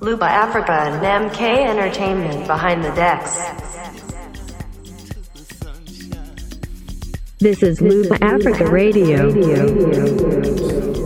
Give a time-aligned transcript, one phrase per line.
[0.00, 3.36] Luba Africa and MK Entertainment behind the decks.
[7.38, 9.30] This is Luba Africa Radio.
[9.30, 10.99] Take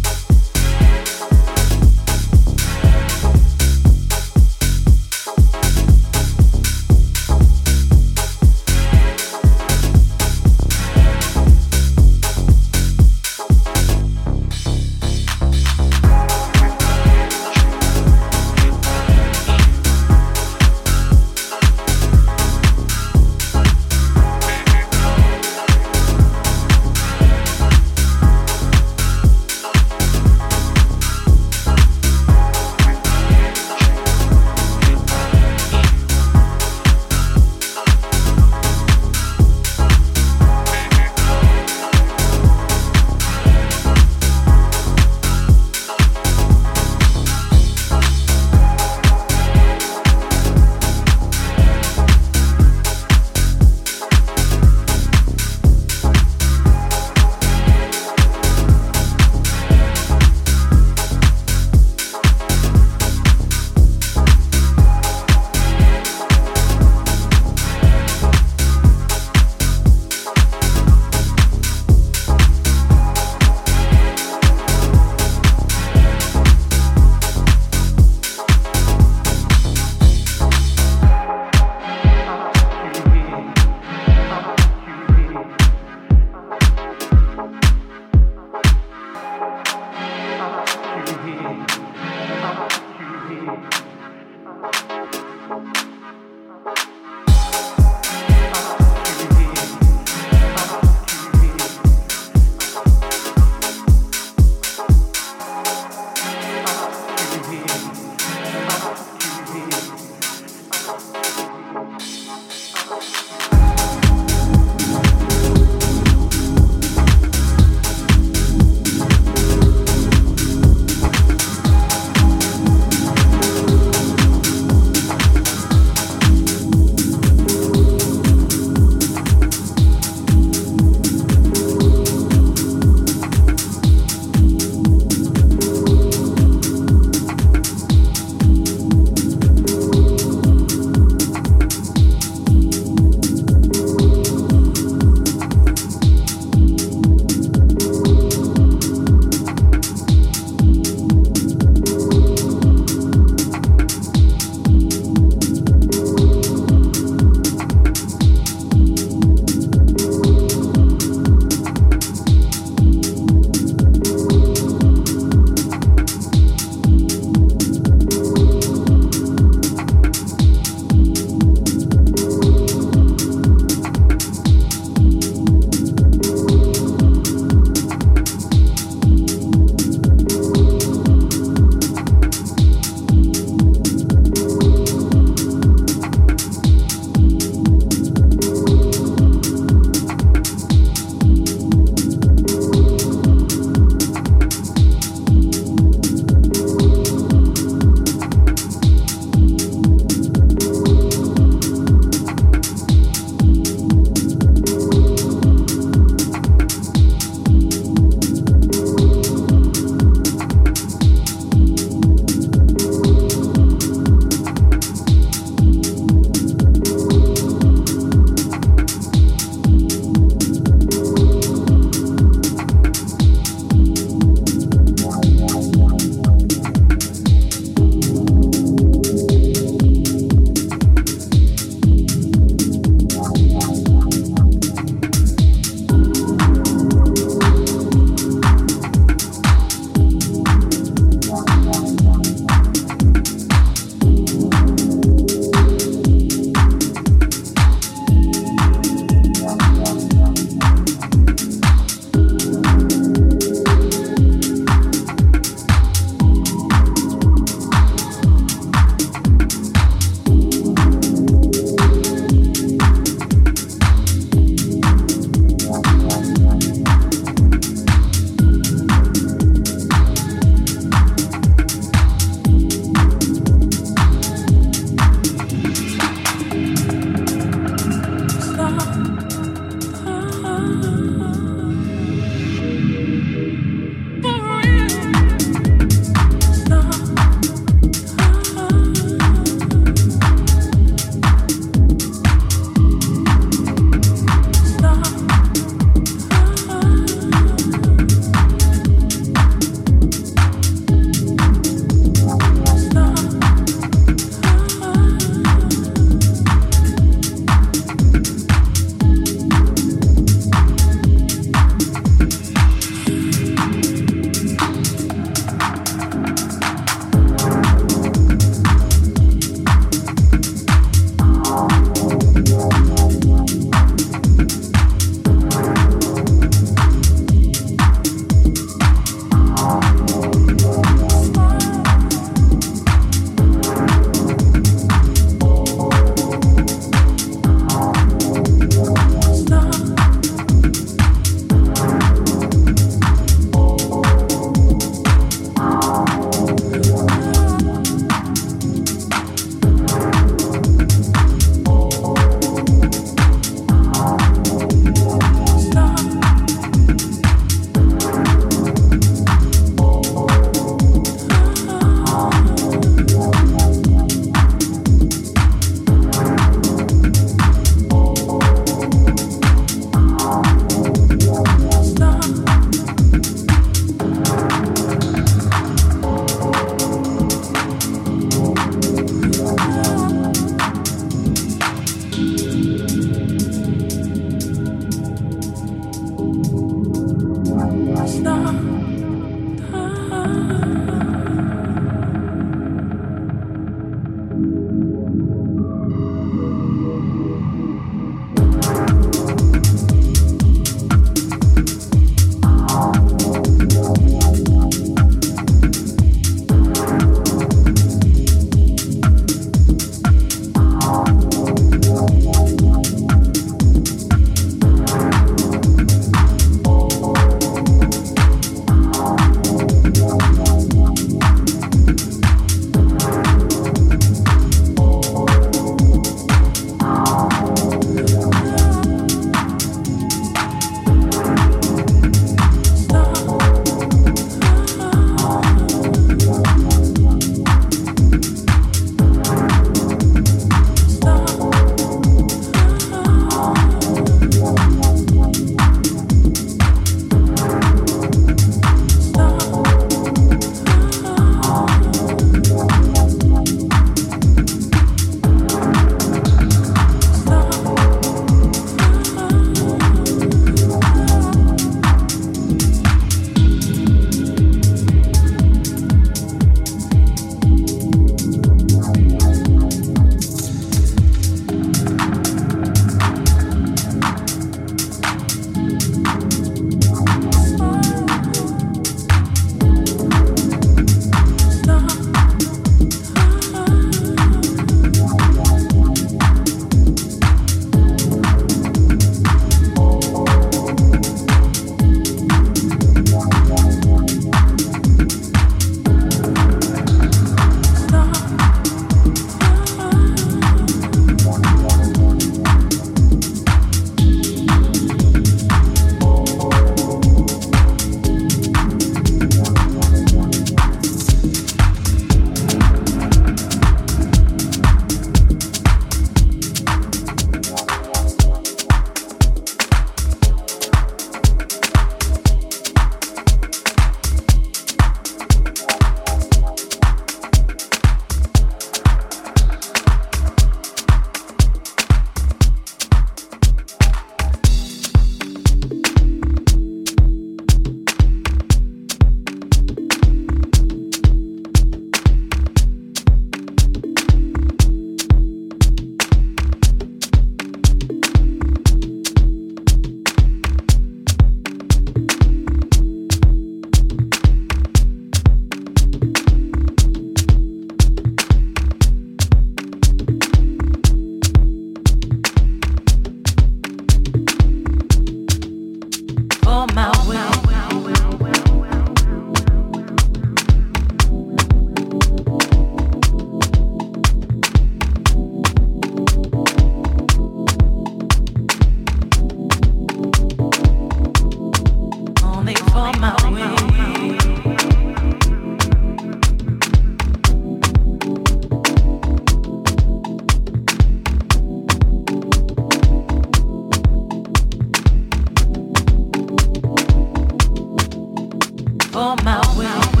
[598.95, 600.00] on my way.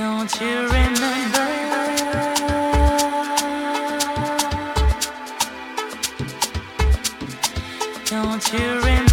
[0.00, 0.80] Don't you
[8.80, 9.09] remember?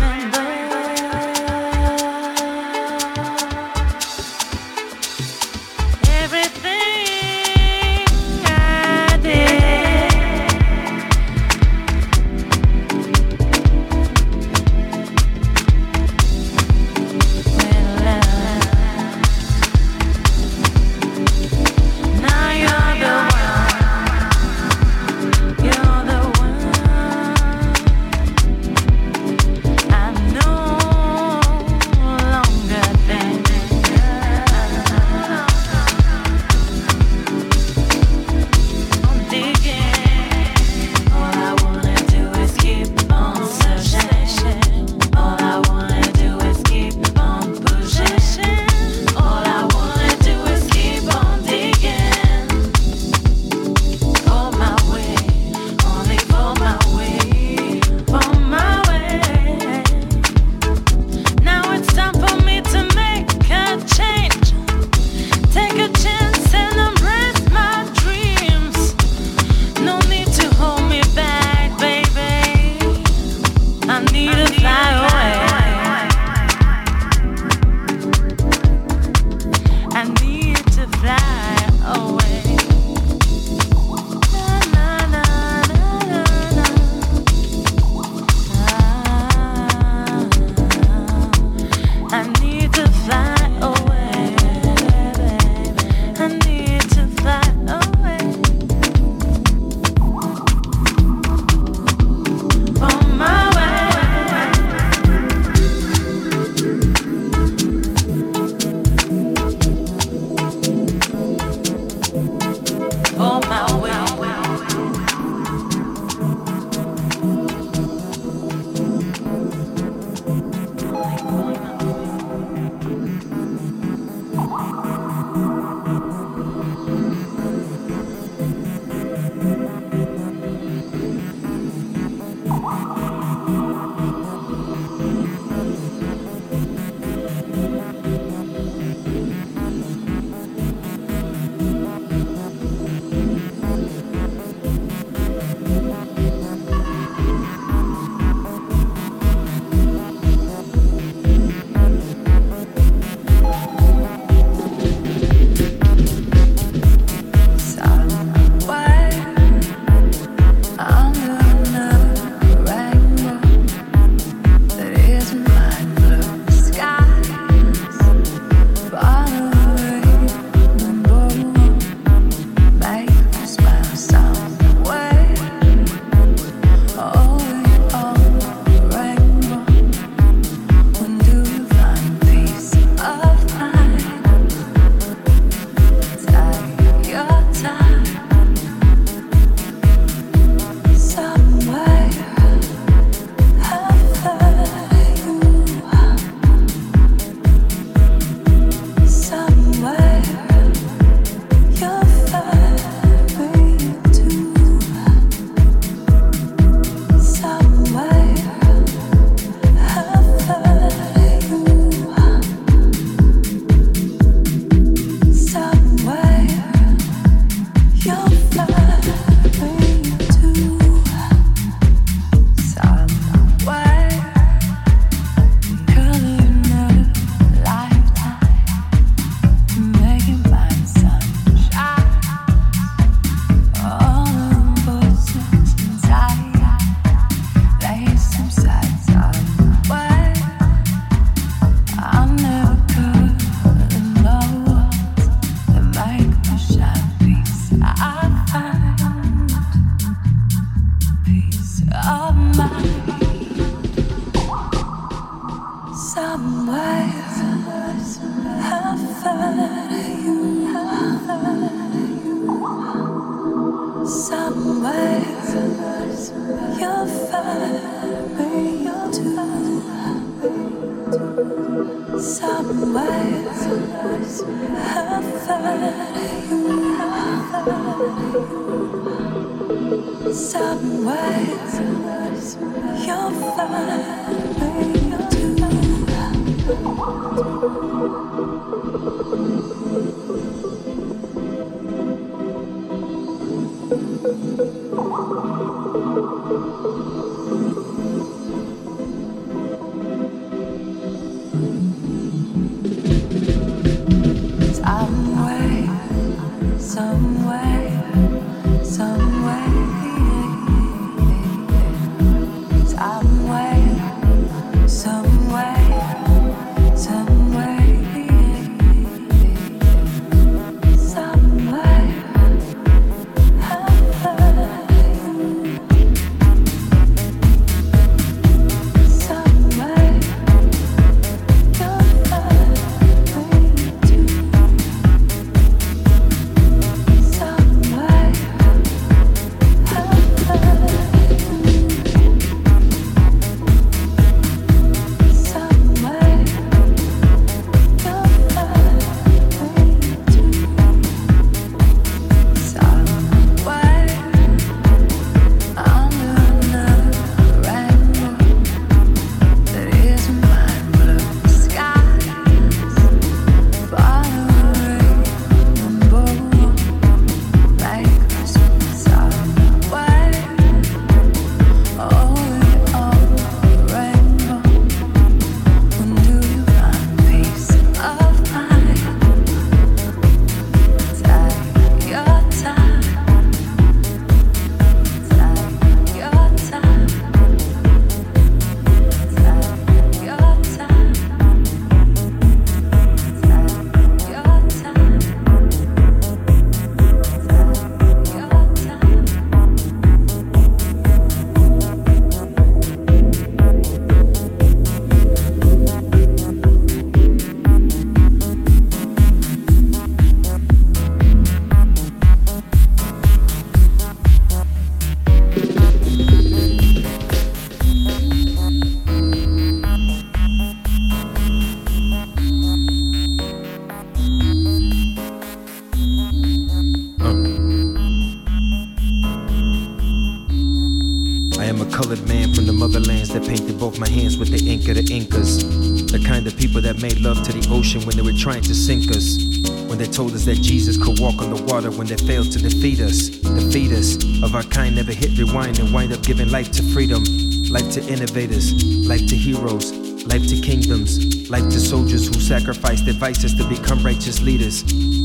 [439.98, 442.60] When they told us that Jesus could walk on the water when they failed to
[442.60, 443.30] defeat us.
[443.30, 447.24] Defeat us of our kind never hit rewind and wind up giving life to freedom,
[447.72, 449.92] life to innovators, life to heroes,
[450.28, 454.84] life to kingdoms, life to soldiers who sacrificed their vices to become righteous leaders.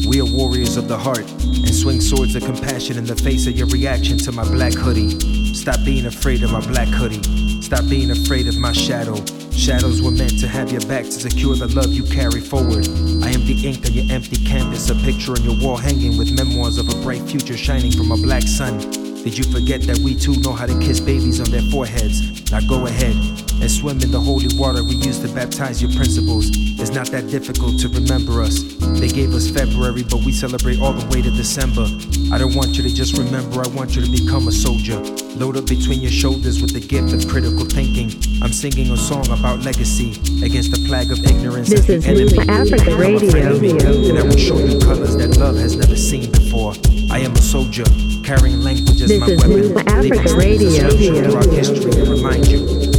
[0.08, 3.58] We are warriors of the heart and swing swords of compassion in the face of
[3.58, 5.52] your reaction to my black hoodie.
[5.52, 7.41] Stop being afraid of my black hoodie.
[7.72, 9.16] Stop being afraid of my shadow.
[9.50, 12.86] Shadows were meant to have your back to secure the love you carry forward.
[13.24, 16.36] I am the ink on your empty canvas, a picture on your wall hanging with
[16.36, 18.76] memoirs of a bright future shining from a black sun.
[19.24, 22.52] Did you forget that we too know how to kiss babies on their foreheads?
[22.52, 23.16] Now go ahead
[23.62, 26.50] and swim in the holy water we used to baptize your principles.
[26.82, 28.58] It's not that difficult to remember us.
[28.98, 31.86] They gave us February, but we celebrate all the way to December.
[32.34, 34.98] I don't want you to just remember, I want you to become a soldier.
[35.38, 38.10] Load up between your shoulders with the gift of critical thinking.
[38.42, 41.70] I'm singing a song about legacy against the plague of ignorance.
[41.70, 43.30] This is Lupa Africa Radio.
[43.30, 46.74] And I will show you colors that love has never seen before.
[47.14, 47.86] I am a soldier,
[48.26, 49.70] carrying language as This my is weapon.
[49.70, 50.90] Lupa Africa Radio.
[51.30, 52.91] throughout history to remind you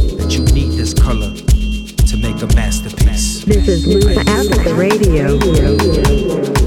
[3.46, 6.63] This is Lupa Africa Radio.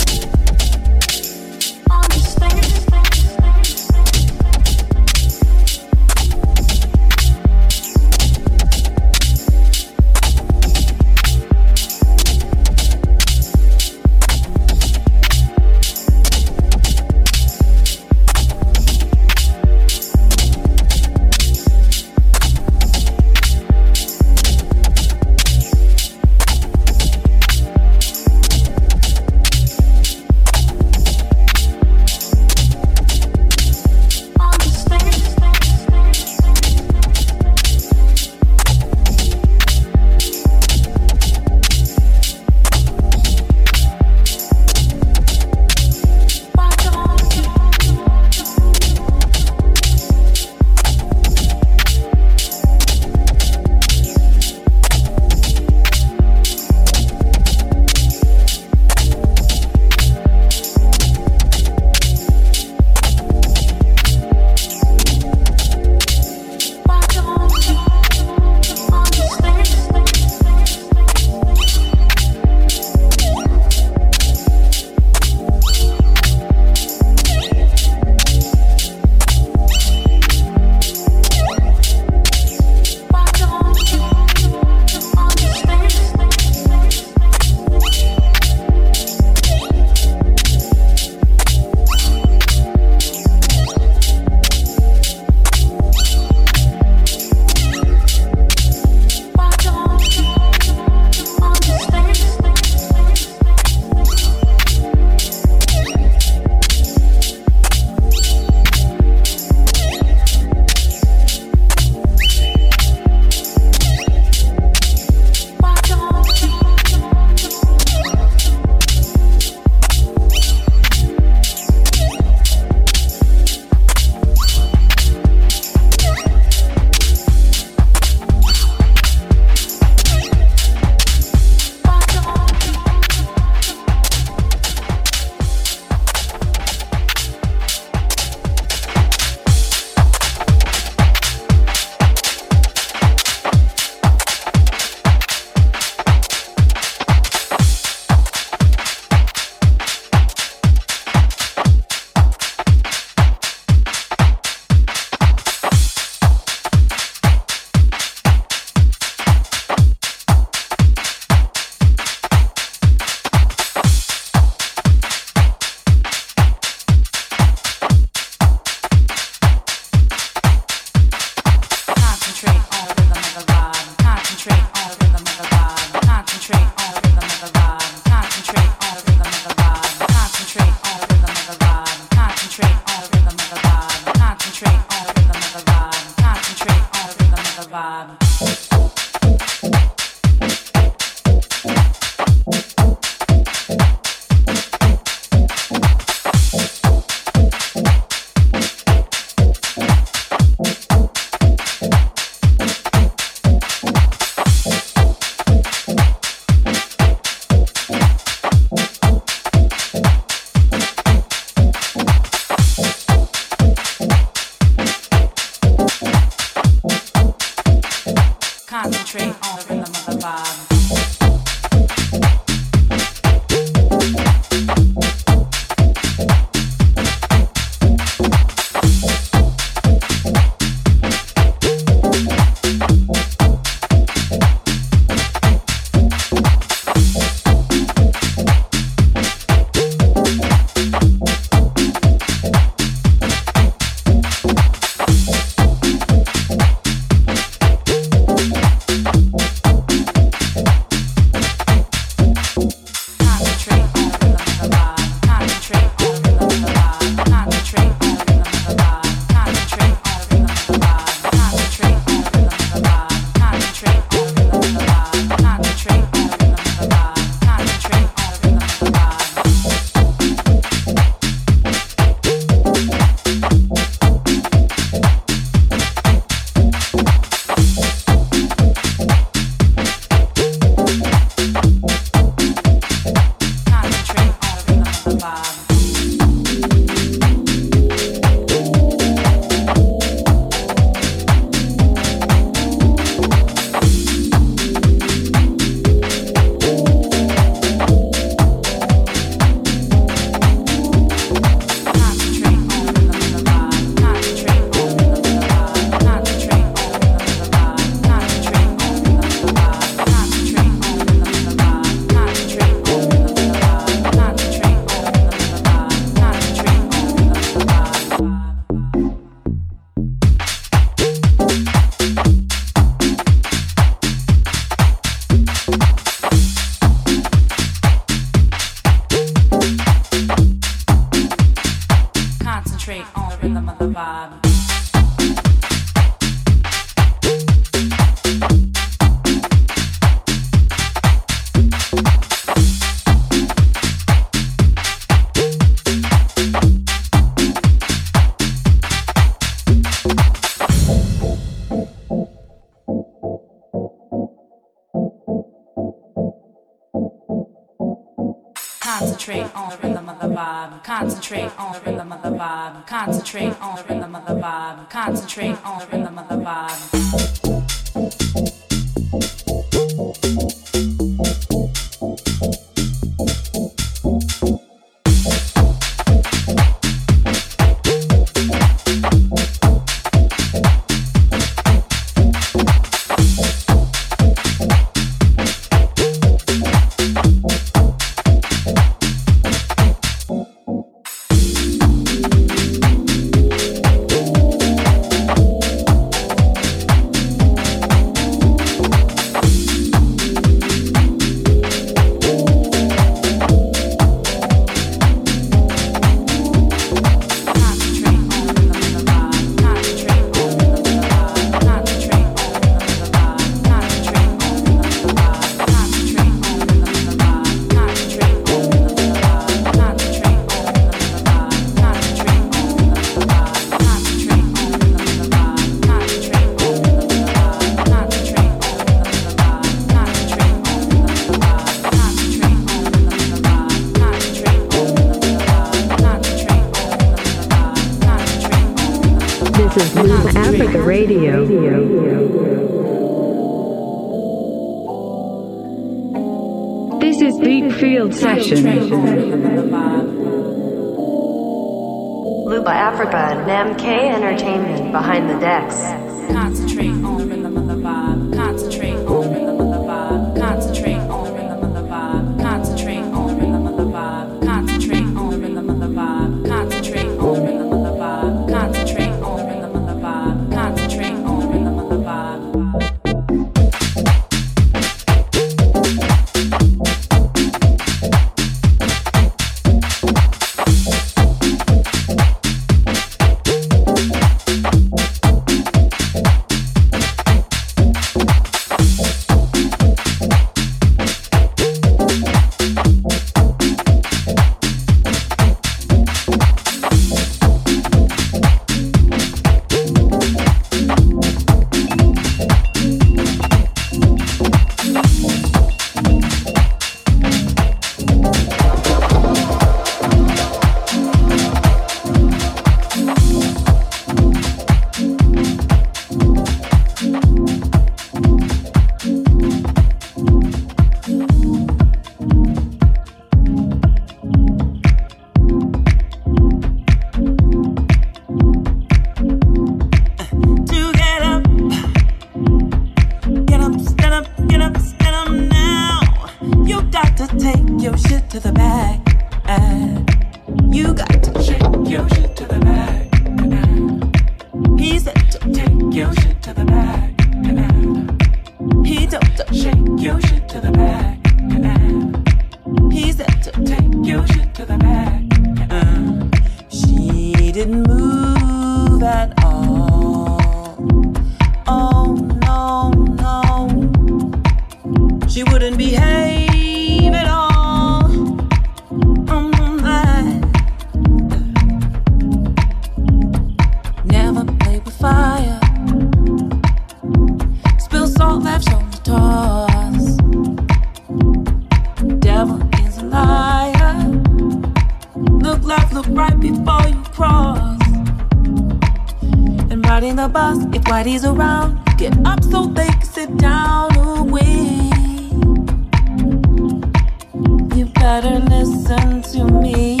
[598.11, 600.00] Better listen to me.